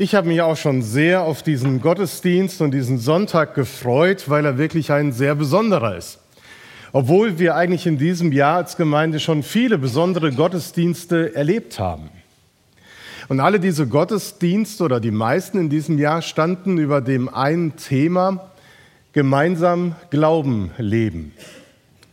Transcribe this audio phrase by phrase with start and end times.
[0.00, 4.56] Ich habe mich auch schon sehr auf diesen Gottesdienst und diesen Sonntag gefreut, weil er
[4.56, 6.20] wirklich ein sehr besonderer ist.
[6.92, 12.10] Obwohl wir eigentlich in diesem Jahr als Gemeinde schon viele besondere Gottesdienste erlebt haben.
[13.26, 18.52] Und alle diese Gottesdienste oder die meisten in diesem Jahr standen über dem einen Thema
[19.12, 21.32] gemeinsam Glauben leben.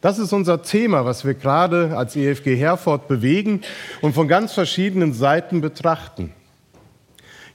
[0.02, 3.62] Das ist unser Thema, was wir gerade als EFG Herford bewegen
[4.02, 6.34] und von ganz verschiedenen Seiten betrachten.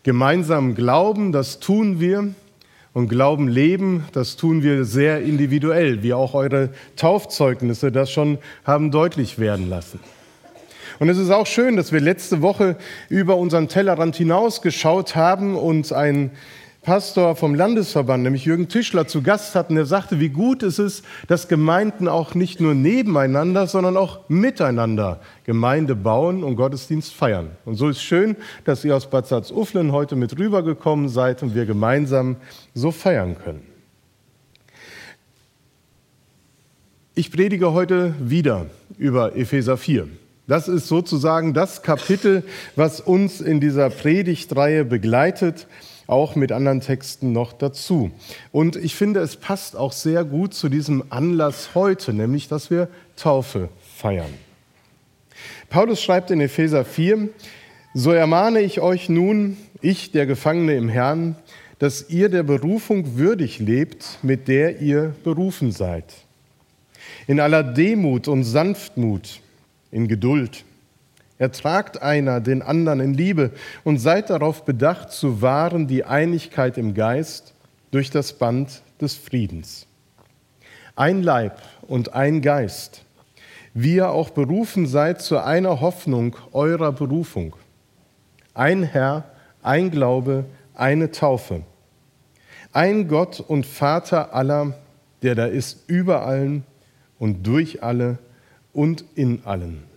[0.02, 2.34] Gemeinsam glauben, das tun wir.
[2.92, 8.90] Und Glauben leben, das tun wir sehr individuell, wie auch eure Taufzeugnisse das schon haben
[8.90, 10.00] deutlich werden lassen.
[10.98, 12.76] Und es ist auch schön, dass wir letzte Woche
[13.08, 16.32] über unseren Tellerrand hinausgeschaut haben und ein
[16.82, 21.04] Pastor vom Landesverband, nämlich Jürgen Tischler, zu Gast hatten, der sagte, wie gut es ist,
[21.28, 27.50] dass Gemeinden auch nicht nur nebeneinander, sondern auch miteinander Gemeinde bauen und Gottesdienst feiern.
[27.66, 31.66] Und so ist schön, dass ihr aus Bad Salzuflen heute mit rübergekommen seid und wir
[31.66, 32.36] gemeinsam
[32.72, 33.62] so feiern können.
[37.14, 38.66] Ich predige heute wieder
[38.96, 40.08] über Epheser 4.
[40.46, 42.42] Das ist sozusagen das Kapitel,
[42.74, 45.66] was uns in dieser Predigtreihe begleitet
[46.10, 48.10] auch mit anderen Texten noch dazu.
[48.52, 52.88] Und ich finde, es passt auch sehr gut zu diesem Anlass heute, nämlich dass wir
[53.16, 54.32] Taufe feiern.
[55.68, 57.28] Paulus schreibt in Epheser 4,
[57.94, 61.36] so ermahne ich euch nun, ich, der Gefangene im Herrn,
[61.78, 66.04] dass ihr der Berufung würdig lebt, mit der ihr berufen seid.
[67.26, 69.40] In aller Demut und Sanftmut,
[69.90, 70.64] in Geduld
[71.40, 73.52] Ertragt einer den anderen in Liebe
[73.82, 77.54] und seid darauf bedacht, zu wahren die Einigkeit im Geist
[77.92, 79.86] durch das Band des Friedens.
[80.96, 83.06] Ein Leib und ein Geist,
[83.72, 87.56] wie ihr auch berufen seid zu einer Hoffnung eurer Berufung.
[88.52, 89.24] Ein Herr,
[89.62, 90.44] ein Glaube,
[90.74, 91.62] eine Taufe.
[92.74, 94.74] Ein Gott und Vater aller,
[95.22, 96.64] der da ist über allen
[97.18, 98.18] und durch alle
[98.74, 99.89] und in allen.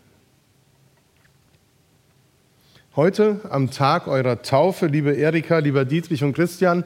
[2.95, 6.83] Heute am Tag eurer Taufe, liebe Erika, lieber Dietrich und Christian,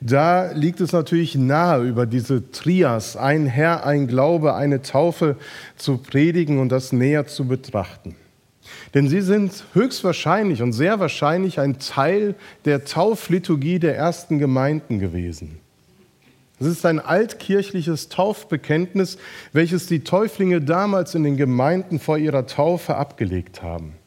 [0.00, 5.36] da liegt es natürlich nahe, über diese Trias, ein Herr, ein Glaube, eine Taufe
[5.76, 8.16] zu predigen und das näher zu betrachten.
[8.94, 15.58] Denn sie sind höchstwahrscheinlich und sehr wahrscheinlich ein Teil der Taufliturgie der ersten Gemeinden gewesen.
[16.58, 19.18] Es ist ein altkirchliches Taufbekenntnis,
[19.52, 23.99] welches die Täuflinge damals in den Gemeinden vor ihrer Taufe abgelegt haben.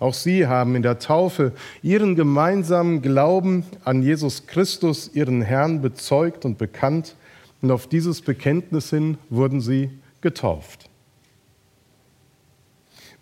[0.00, 1.52] Auch sie haben in der Taufe
[1.82, 7.16] ihren gemeinsamen Glauben an Jesus Christus, ihren Herrn, bezeugt und bekannt.
[7.60, 9.90] Und auf dieses Bekenntnis hin wurden sie
[10.22, 10.88] getauft.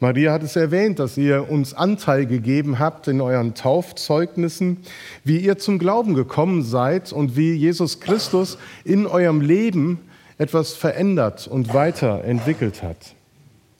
[0.01, 4.79] Maria hat es erwähnt, dass ihr uns Anteil gegeben habt in euren Taufzeugnissen,
[5.25, 9.99] wie ihr zum Glauben gekommen seid und wie Jesus Christus in eurem Leben
[10.39, 13.17] etwas verändert und weiterentwickelt hat.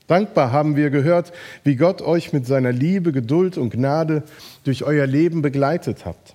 [0.09, 1.33] Dankbar haben wir gehört,
[1.65, 4.25] wie Gott euch mit seiner Liebe, Geduld und Gnade
[4.65, 6.35] durch euer Leben begleitet habt.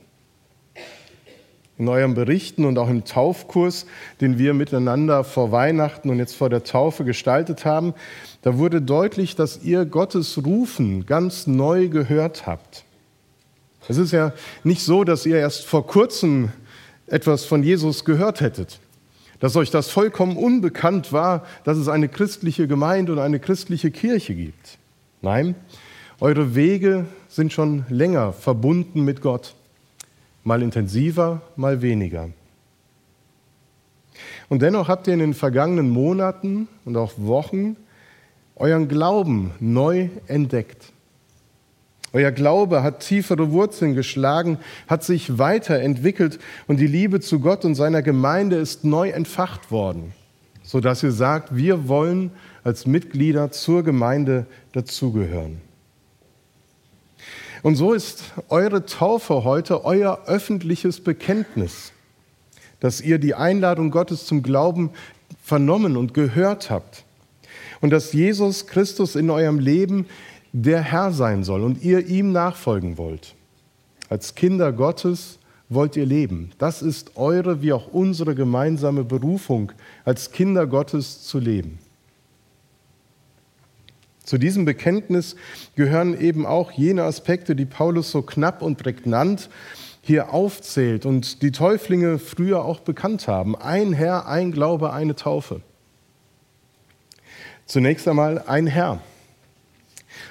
[1.80, 3.88] In euren Berichten und auch im Taufkurs,
[4.22, 7.96] den wir miteinander vor Weihnachten und jetzt vor der Taufe gestaltet haben,
[8.44, 12.86] da wurde deutlich, dass ihr Gottes Rufen ganz neu gehört habt.
[13.90, 16.52] Es ist ja nicht so, dass ihr erst vor kurzem
[17.08, 18.80] etwas von Jesus gehört hättet
[19.44, 24.36] dass euch das vollkommen unbekannt war, dass es eine christliche Gemeinde und eine christliche Kirche
[24.36, 24.78] gibt.
[25.22, 25.56] Nein,
[26.22, 29.54] eure Wege sind schon länger verbunden mit Gott,
[30.46, 32.30] mal intensiver, mal weniger.
[34.48, 37.76] Und dennoch habt ihr in den vergangenen Monaten und auch Wochen
[38.56, 40.93] euren Glauben neu entdeckt.
[42.14, 47.74] Euer Glaube hat tiefere Wurzeln geschlagen, hat sich weiterentwickelt und die Liebe zu Gott und
[47.74, 50.14] seiner Gemeinde ist neu entfacht worden,
[50.62, 52.30] sodass ihr sagt, wir wollen
[52.64, 55.60] als Mitglieder zur Gemeinde dazugehören.
[57.64, 61.94] Und so ist eure Taufe heute euer öffentliches Bekenntnis,
[62.80, 64.92] dass ihr die Einladung Gottes zum Glauben
[65.42, 67.06] vernommen und gehört habt
[67.82, 70.06] und dass Jesus Christus in eurem Leben
[70.54, 73.36] der Herr sein soll und ihr ihm nachfolgen wollt.
[74.08, 76.52] Als Kinder Gottes wollt ihr leben.
[76.60, 79.72] Das ist eure wie auch unsere gemeinsame Berufung,
[80.06, 81.80] als Kinder Gottes zu leben.
[84.24, 85.36] Zu diesem Bekenntnis
[85.76, 89.50] gehören eben auch jene Aspekte, die Paulus so knapp und prägnant
[90.02, 93.56] hier aufzählt und die Täuflinge früher auch bekannt haben.
[93.56, 95.62] Ein Herr, ein Glaube, eine Taufe.
[97.66, 99.02] Zunächst einmal ein Herr.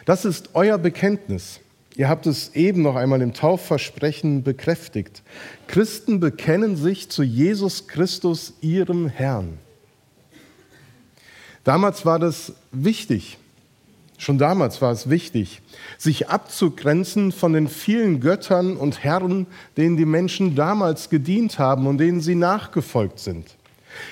[0.05, 1.61] Das ist euer Bekenntnis.
[1.96, 5.23] Ihr habt es eben noch einmal im Taufversprechen bekräftigt.
[5.67, 9.58] Christen bekennen sich zu Jesus Christus, ihrem Herrn.
[11.64, 13.38] Damals war das wichtig.
[14.23, 15.62] Schon damals war es wichtig,
[15.99, 19.46] sich abzugrenzen von den vielen Göttern und Herren,
[19.76, 23.56] denen die Menschen damals gedient haben und denen sie nachgefolgt sind.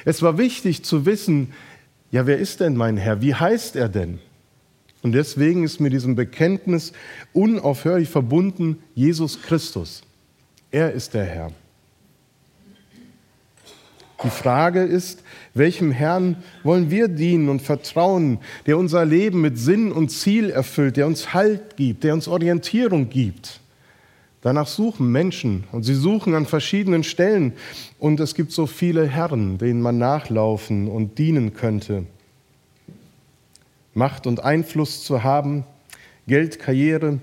[0.05, 1.53] Es war wichtig zu wissen,
[2.11, 3.23] ja, wer ist denn mein Herr?
[3.23, 4.19] Wie heißt er denn?
[5.03, 6.93] Und deswegen ist mit diesem Bekenntnis
[7.33, 10.03] unaufhörlich verbunden Jesus Christus.
[10.71, 11.53] Er ist der Herr.
[14.23, 15.23] Die Frage ist,
[15.55, 20.99] welchem Herrn wollen wir dienen und vertrauen, der unser Leben mit Sinn und Ziel erfüllt,
[20.99, 23.61] der uns Halt gibt, der uns Orientierung gibt?
[24.43, 27.55] Danach suchen Menschen und sie suchen an verschiedenen Stellen
[27.99, 32.05] und es gibt so viele Herren, denen man nachlaufen und dienen könnte.
[33.95, 35.65] Macht und Einfluss zu haben,
[36.27, 37.19] Geld, Karriere,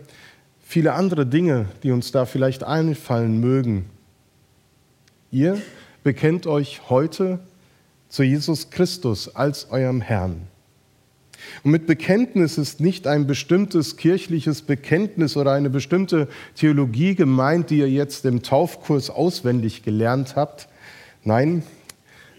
[0.62, 3.86] viele andere Dinge, die uns da vielleicht einfallen mögen.
[5.32, 5.62] Ihr
[6.04, 7.40] bekennt euch heute
[8.10, 10.48] zu Jesus Christus als eurem Herrn.
[11.64, 17.80] Und mit Bekenntnis ist nicht ein bestimmtes kirchliches Bekenntnis oder eine bestimmte Theologie gemeint, die
[17.80, 20.68] ihr jetzt im Taufkurs auswendig gelernt habt.
[21.24, 21.64] Nein,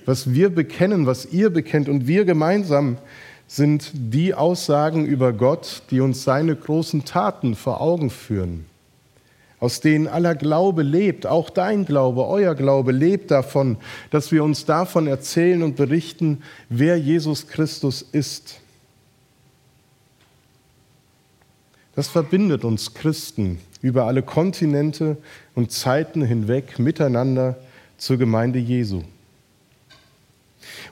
[0.04, 2.98] was wir bekennen, was ihr bekennt und wir gemeinsam,
[3.48, 8.66] sind die Aussagen über Gott, die uns seine großen Taten vor Augen führen,
[9.58, 13.78] aus denen aller Glaube lebt, auch dein Glaube, euer Glaube lebt davon,
[14.10, 18.60] dass wir uns davon erzählen und berichten, wer Jesus Christus ist.
[21.96, 25.16] Das verbindet uns Christen über alle Kontinente
[25.54, 27.56] und Zeiten hinweg miteinander
[27.96, 29.02] zur Gemeinde Jesu.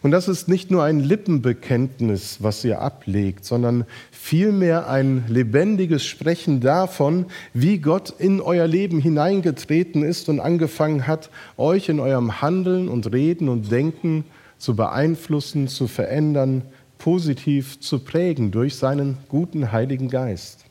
[0.02, 6.60] Und das ist nicht nur ein Lippenbekenntnis, was ihr ablegt, sondern vielmehr ein lebendiges Sprechen
[6.60, 12.88] davon, wie Gott in euer Leben hineingetreten ist und angefangen hat, euch in eurem Handeln
[12.88, 14.25] und Reden und Denken
[14.58, 16.62] zu beeinflussen, zu verändern,
[16.98, 20.65] positiv zu prägen durch seinen guten Heiligen Geist.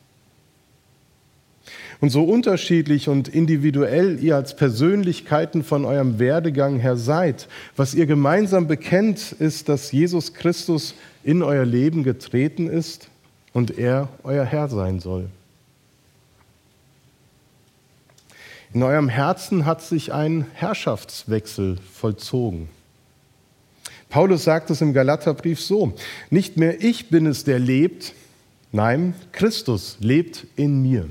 [2.02, 8.06] Und so unterschiedlich und individuell ihr als Persönlichkeiten von eurem Werdegang her seid, was ihr
[8.06, 10.94] gemeinsam bekennt, ist, dass Jesus Christus
[11.24, 13.10] in euer Leben getreten ist
[13.54, 15.30] und er euer Herr sein soll.
[18.74, 22.68] In eurem Herzen hat sich ein Herrschaftswechsel vollzogen.
[24.10, 25.94] Paulus sagt es im Galaterbrief so,
[26.30, 28.14] nicht mehr ich bin es, der lebt,
[28.74, 31.10] nein, Christus lebt in mir.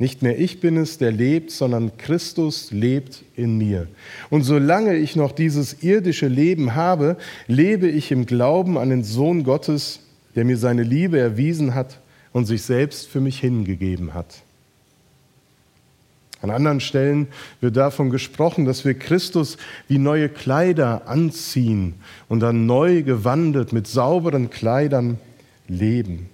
[0.00, 3.86] Nicht mehr ich bin es, der lebt, sondern Christus lebt in mir.
[4.30, 9.44] Und solange ich noch dieses irdische Leben habe, lebe ich im Glauben an den Sohn
[9.44, 10.00] Gottes,
[10.34, 12.00] der mir seine Liebe erwiesen hat
[12.32, 14.40] und sich selbst für mich hingegeben hat.
[16.40, 17.28] An anderen Stellen
[17.60, 23.86] wird davon gesprochen, dass wir Christus wie neue Kleider anziehen und dann neu gewandelt mit
[23.86, 25.18] sauberen Kleidern
[25.68, 26.30] leben.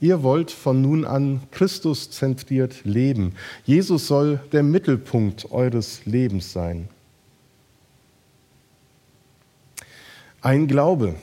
[0.00, 3.34] Ihr wollt von nun an Christus zentriert leben.
[3.64, 6.88] Jesus soll der Mittelpunkt eures Lebens sein.
[10.42, 11.14] Ein Glaube.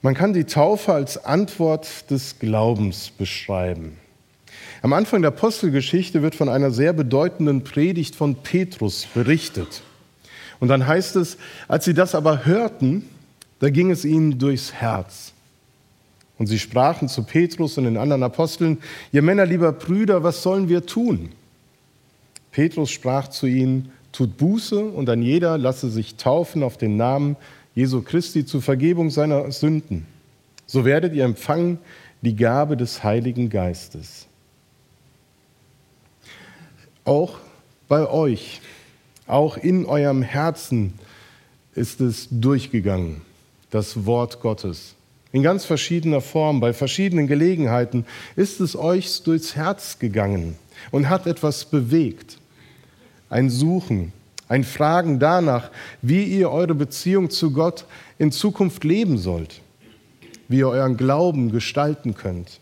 [0.00, 3.98] Man kann die Taufe als Antwort des Glaubens beschreiben.
[4.80, 9.82] Am Anfang der Apostelgeschichte wird von einer sehr bedeutenden Predigt von Petrus berichtet.
[10.58, 11.36] Und dann heißt es,
[11.68, 13.08] als sie das aber hörten,
[13.60, 15.32] da ging es ihnen durchs Herz.
[16.42, 18.78] Und sie sprachen zu Petrus und den anderen Aposteln,
[19.12, 21.28] ihr Männer, lieber Brüder, was sollen wir tun?
[22.50, 27.36] Petrus sprach zu ihnen, tut Buße und ein jeder lasse sich taufen auf den Namen
[27.76, 30.04] Jesu Christi zur Vergebung seiner Sünden.
[30.66, 31.78] So werdet ihr empfangen
[32.22, 34.26] die Gabe des Heiligen Geistes.
[37.04, 37.36] Auch
[37.86, 38.60] bei euch,
[39.28, 40.94] auch in eurem Herzen
[41.76, 43.22] ist es durchgegangen,
[43.70, 44.96] das Wort Gottes
[45.32, 48.04] in ganz verschiedener Form, bei verschiedenen Gelegenheiten,
[48.36, 50.56] ist es euch durchs Herz gegangen
[50.90, 52.38] und hat etwas bewegt.
[53.30, 54.12] Ein Suchen,
[54.48, 55.70] ein Fragen danach,
[56.02, 57.86] wie ihr eure Beziehung zu Gott
[58.18, 59.62] in Zukunft leben sollt,
[60.48, 62.60] wie ihr euren Glauben gestalten könnt.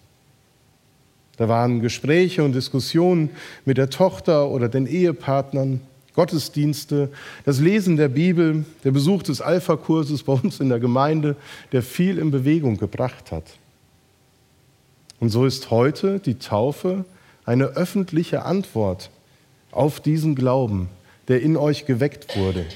[1.36, 3.30] Da waren Gespräche und Diskussionen
[3.64, 5.80] mit der Tochter oder den Ehepartnern,
[6.20, 7.08] Gottesdienste,
[7.46, 11.34] das Lesen der Bibel, der Besuch des Alpha-Kurses bei uns in der Gemeinde,
[11.72, 13.44] der viel in Bewegung gebracht hat.
[15.18, 17.06] Und so ist heute die Taufe
[17.46, 19.08] eine öffentliche Antwort
[19.70, 20.90] auf diesen Glauben,
[21.28, 22.66] der in euch geweckt wurde.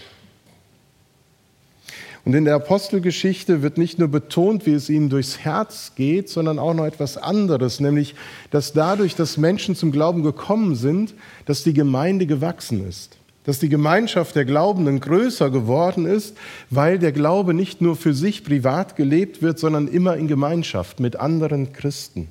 [2.24, 6.58] Und in der Apostelgeschichte wird nicht nur betont, wie es ihnen durchs Herz geht, sondern
[6.58, 8.14] auch noch etwas anderes, nämlich,
[8.50, 11.12] dass dadurch, dass Menschen zum Glauben gekommen sind,
[11.44, 16.36] dass die Gemeinde gewachsen ist, dass die Gemeinschaft der Glaubenden größer geworden ist,
[16.70, 21.16] weil der Glaube nicht nur für sich privat gelebt wird, sondern immer in Gemeinschaft mit
[21.16, 22.28] anderen Christen.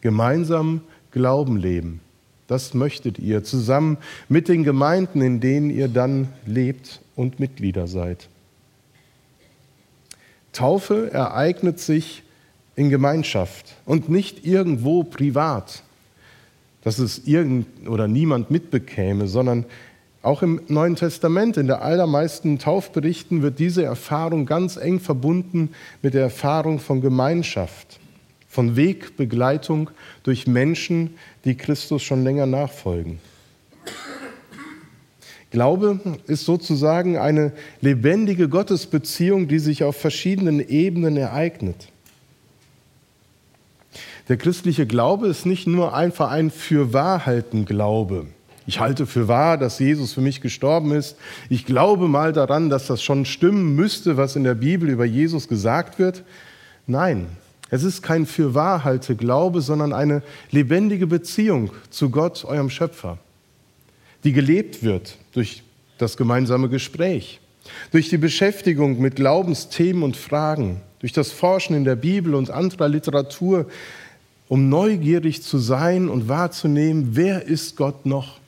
[0.00, 2.00] Gemeinsam Glauben leben.
[2.46, 3.98] Das möchtet ihr zusammen
[4.28, 8.28] mit den Gemeinden, in denen ihr dann lebt und Mitglieder seid.
[10.52, 12.22] Taufe ereignet sich
[12.74, 15.82] in Gemeinschaft und nicht irgendwo privat,
[16.88, 19.66] dass es irgend oder niemand mitbekäme, sondern
[20.22, 25.68] auch im Neuen Testament, in der allermeisten Taufberichten, wird diese Erfahrung ganz eng verbunden
[26.00, 28.00] mit der Erfahrung von Gemeinschaft,
[28.48, 29.90] von Wegbegleitung
[30.22, 31.10] durch Menschen,
[31.44, 33.18] die Christus schon länger nachfolgen.
[35.50, 37.52] Glaube ist sozusagen eine
[37.82, 41.88] lebendige Gottesbeziehung, die sich auf verschiedenen Ebenen ereignet.
[44.28, 48.26] Der christliche Glaube ist nicht nur einfach ein Fürwahrhalten-Glaube.
[48.66, 51.16] Ich halte für wahr, dass Jesus für mich gestorben ist.
[51.48, 55.48] Ich glaube mal daran, dass das schon stimmen müsste, was in der Bibel über Jesus
[55.48, 56.22] gesagt wird.
[56.86, 57.28] Nein,
[57.70, 63.18] es ist kein Fürwahrhalte-Glaube, sondern eine lebendige Beziehung zu Gott, eurem Schöpfer
[64.24, 65.62] die gelebt wird durch
[65.98, 67.40] das gemeinsame Gespräch,
[67.90, 72.88] durch die Beschäftigung mit Glaubensthemen und Fragen, durch das Forschen in der Bibel und anderer
[72.88, 73.66] Literatur,
[74.48, 78.38] um neugierig zu sein und wahrzunehmen, wer ist Gott noch?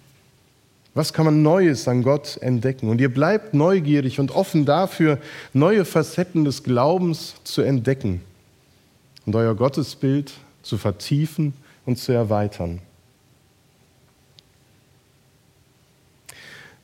[0.94, 2.88] Was kann man Neues an Gott entdecken?
[2.88, 5.18] Und ihr bleibt neugierig und offen dafür,
[5.52, 8.22] neue Facetten des Glaubens zu entdecken
[9.24, 11.52] und euer Gottesbild zu vertiefen
[11.86, 12.80] und zu erweitern.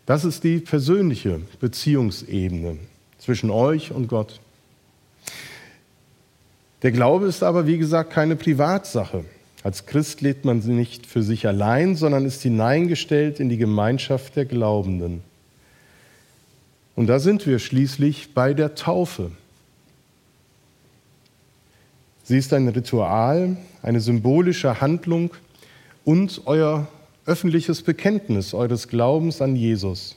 [0.04, 2.78] Das ist die persönliche Beziehungsebene
[3.18, 4.40] zwischen euch und Gott.
[6.82, 9.24] Der Glaube ist aber, wie gesagt, keine Privatsache.
[9.62, 14.36] Als Christ lebt man sie nicht für sich allein, sondern ist hineingestellt in die Gemeinschaft
[14.36, 15.22] der Glaubenden.
[16.94, 19.30] Und da sind wir schließlich bei der Taufe.
[22.22, 25.30] Sie ist ein Ritual, eine symbolische Handlung
[26.04, 26.88] und euer
[27.24, 30.16] öffentliches Bekenntnis eures Glaubens an Jesus.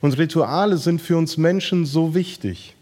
[0.00, 2.74] Und Rituale sind für uns Menschen so wichtig.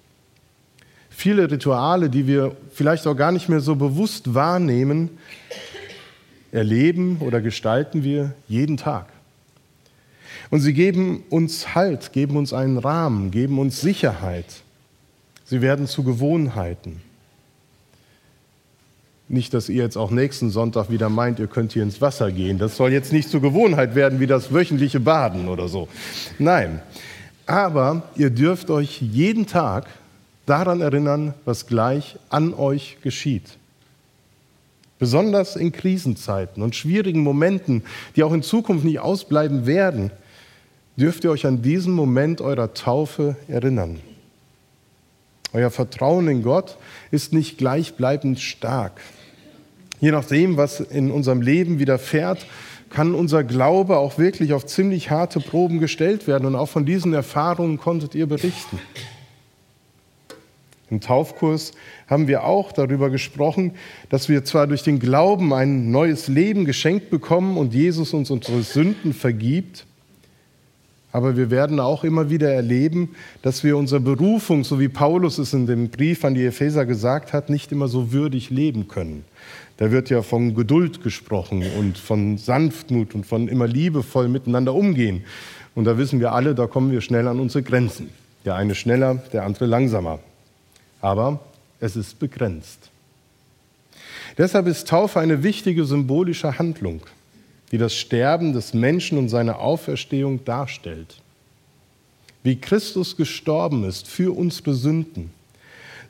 [1.20, 5.10] Viele Rituale, die wir vielleicht auch gar nicht mehr so bewusst wahrnehmen,
[6.50, 9.04] erleben oder gestalten wir jeden Tag.
[10.48, 14.46] Und sie geben uns Halt, geben uns einen Rahmen, geben uns Sicherheit.
[15.44, 17.02] Sie werden zu Gewohnheiten.
[19.28, 22.56] Nicht, dass ihr jetzt auch nächsten Sonntag wieder meint, ihr könnt hier ins Wasser gehen.
[22.56, 25.86] Das soll jetzt nicht zur Gewohnheit werden wie das wöchentliche Baden oder so.
[26.38, 26.80] Nein.
[27.44, 29.86] Aber ihr dürft euch jeden Tag
[30.50, 33.56] daran erinnern, was gleich an euch geschieht.
[34.98, 37.84] Besonders in Krisenzeiten und schwierigen Momenten,
[38.16, 40.10] die auch in Zukunft nicht ausbleiben werden,
[40.96, 44.00] dürft ihr euch an diesen Moment eurer Taufe erinnern.
[45.52, 46.76] Euer Vertrauen in Gott
[47.10, 49.00] ist nicht gleichbleibend stark.
[50.00, 52.44] Je nachdem, was in unserem Leben widerfährt,
[52.90, 56.46] kann unser Glaube auch wirklich auf ziemlich harte Proben gestellt werden.
[56.46, 58.78] Und auch von diesen Erfahrungen konntet ihr berichten.
[60.90, 61.72] Im Taufkurs
[62.08, 63.72] haben wir auch darüber gesprochen,
[64.08, 68.62] dass wir zwar durch den Glauben ein neues Leben geschenkt bekommen und Jesus uns unsere
[68.62, 69.86] Sünden vergibt,
[71.12, 73.10] aber wir werden auch immer wieder erleben,
[73.42, 77.32] dass wir unsere Berufung, so wie Paulus es in dem Brief an die Epheser gesagt
[77.32, 79.24] hat, nicht immer so würdig leben können.
[79.78, 85.24] Da wird ja von Geduld gesprochen und von Sanftmut und von immer liebevoll miteinander umgehen.
[85.74, 88.10] Und da wissen wir alle, da kommen wir schnell an unsere Grenzen.
[88.44, 90.20] Der eine schneller, der andere langsamer.
[91.00, 91.40] Aber
[91.80, 92.90] es ist begrenzt.
[94.38, 97.02] Deshalb ist Taufe eine wichtige symbolische Handlung,
[97.72, 101.20] die das Sterben des Menschen und seine Auferstehung darstellt.
[102.42, 105.32] Wie Christus gestorben ist für unsere Sünden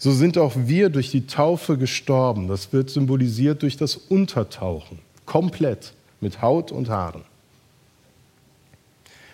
[0.00, 2.48] so sind auch wir durch die Taufe gestorben.
[2.48, 5.92] Das wird symbolisiert durch das Untertauchen, komplett
[6.22, 7.20] mit Haut und Haaren.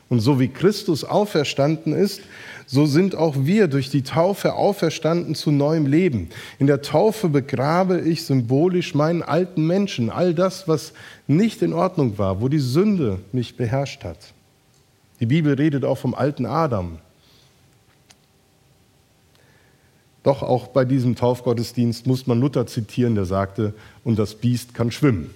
[0.08, 2.20] Und so wie Christus auferstanden ist,
[2.66, 6.28] so sind auch wir durch die Taufe auferstanden zu neuem Leben.
[6.58, 10.92] In der Taufe begrabe ich symbolisch meinen alten Menschen, all das, was
[11.26, 14.18] nicht in Ordnung war, wo die Sünde mich beherrscht hat.
[15.20, 16.98] Die Bibel redet auch vom alten Adam,
[20.26, 24.90] Doch auch bei diesem Taufgottesdienst muss man Luther zitieren, der sagte, und das Biest kann
[24.90, 25.30] schwimmen.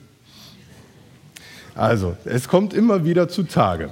[1.77, 3.91] Also, es kommt immer wieder zutage.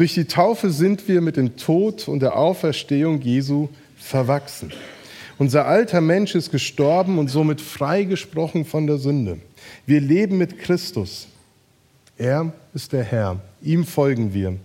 [0.00, 4.72] Durch die Taufe sind wir mit dem Tod und der Auferstehung Jesu verwachsen.
[5.36, 9.40] Unser alter Mensch ist gestorben und somit freigesprochen von der Sünde.
[9.84, 11.28] Wir leben mit Christus.
[12.16, 13.40] Er ist der Herr.
[13.60, 14.56] Ihm folgen wir.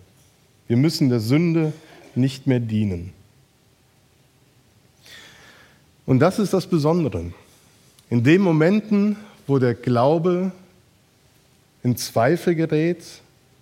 [0.70, 1.74] Wir müssen der Sünde
[2.16, 3.12] nicht mehr dienen.
[6.06, 7.34] Und das ist das Besondere.
[8.10, 10.54] In den Momenten, wo der Glaube
[11.84, 13.04] in Zweifel gerät,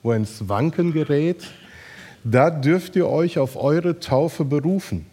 [0.03, 1.47] wo er ins Wanken gerät,
[2.23, 5.05] da dürft ihr euch auf eure Taufe berufen.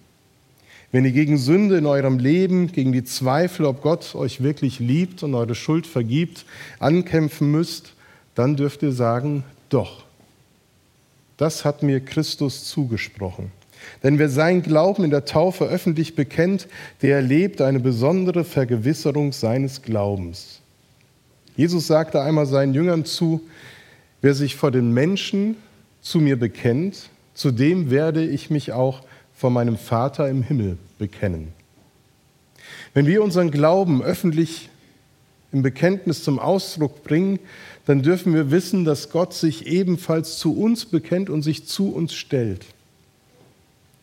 [0.93, 5.23] Wenn ihr gegen Sünde in eurem Leben, gegen die Zweifel, ob Gott euch wirklich liebt
[5.23, 6.45] und eure Schuld vergibt,
[6.81, 7.95] ankämpfen müsst,
[8.35, 10.05] dann dürft ihr sagen, doch,
[11.37, 13.53] das hat mir Christus zugesprochen.
[14.03, 16.69] Denn wer seinen Glauben in der Taufe öffentlich bekennt,
[17.03, 20.61] der erlebt eine besondere Vergewisserung seines Glaubens.
[21.57, 23.41] Jesus sagte einmal seinen Jüngern zu,
[24.21, 25.57] wer sich vor den Menschen
[26.01, 29.03] zu mir bekennt, zu dem werde ich mich auch
[29.35, 31.49] vor meinem Vater im Himmel bekennen.
[32.93, 34.69] Wenn wir unseren Glauben öffentlich
[35.53, 37.39] im Bekenntnis zum Ausdruck bringen,
[37.87, 42.15] dann dürfen wir wissen, dass Gott sich ebenfalls zu uns bekennt und sich zu uns
[42.15, 42.67] stellt.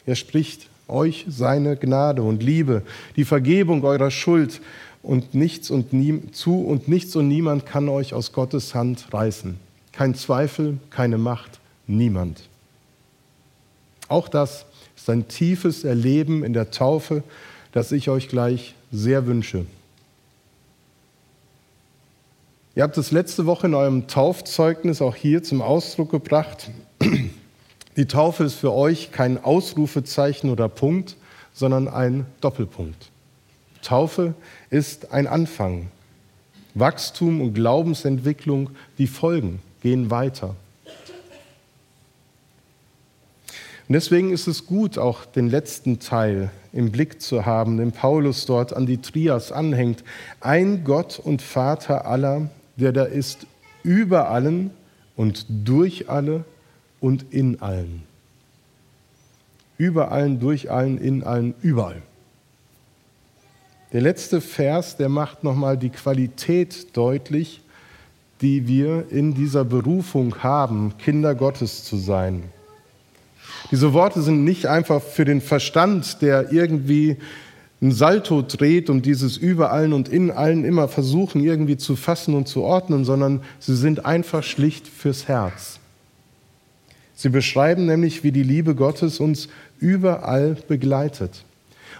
[0.06, 2.82] Er spricht euch seine Gnade und Liebe,
[3.16, 4.62] die Vergebung eurer Schuld
[5.04, 9.58] und nichts und nie, zu und nichts und niemand kann euch aus Gottes Hand reißen.
[9.92, 11.57] Kein Zweifel, keine Macht,
[11.88, 12.44] niemand.
[14.08, 14.65] Auch das
[14.96, 17.24] ist ein tiefes Erleben in der Taufe,
[17.72, 19.65] das ich euch gleich sehr wünsche.
[22.75, 26.70] Ihr habt es letzte Woche in eurem Taufzeugnis auch hier zum Ausdruck gebracht.
[27.96, 31.15] Die Taufe ist für euch kein Ausrufezeichen oder Punkt,
[31.53, 33.10] sondern ein Doppelpunkt.
[33.82, 34.36] Taufe
[34.70, 35.88] ist ein Anfang.
[36.75, 40.56] Wachstum und Glaubensentwicklung, die folgen, gehen weiter.
[43.88, 48.46] Und deswegen ist es gut, auch den letzten Teil im Blick zu haben, den Paulus
[48.46, 50.03] dort an die Trias anhängt.
[50.41, 53.48] Ein Gott und Vater aller, der da ist
[53.84, 54.72] über allen
[55.15, 56.44] und durch alle
[57.00, 58.03] und in allen.
[59.77, 62.01] Über allen, durch allen, in allen, überall.
[63.94, 67.62] Der letzte Vers, der macht nochmal die Qualität deutlich,
[68.42, 72.44] die wir in dieser Berufung haben, Kinder Gottes zu sein.
[73.72, 77.17] Diese Worte sind nicht einfach für den Verstand, der irgendwie
[77.81, 82.33] ein Salto dreht und dieses über allen und in allen immer versuchen irgendwie zu fassen
[82.33, 85.79] und zu ordnen, sondern sie sind einfach schlicht fürs Herz.
[87.13, 89.48] Sie beschreiben nämlich, wie die Liebe Gottes uns
[89.79, 91.43] überall begleitet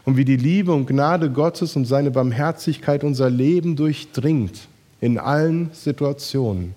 [0.06, 4.68] und wie die Liebe und Gnade Gottes und seine Barmherzigkeit unser Leben durchdringt
[5.02, 6.74] in allen Situationen.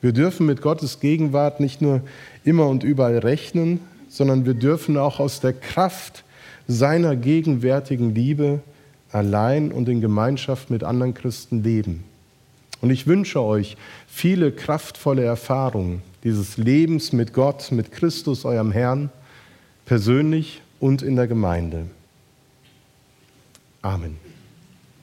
[0.00, 2.00] Wir dürfen mit Gottes Gegenwart nicht nur
[2.44, 6.24] immer und überall rechnen, sondern wir dürfen auch aus der Kraft
[6.66, 8.60] seiner gegenwärtigen Liebe
[9.12, 12.04] allein und in Gemeinschaft mit anderen Christen leben.
[12.80, 19.10] Und ich wünsche euch viele kraftvolle Erfahrungen dieses Lebens mit Gott, mit Christus, eurem Herrn,
[19.84, 21.86] persönlich und in der Gemeinde.
[23.82, 24.29] Amen.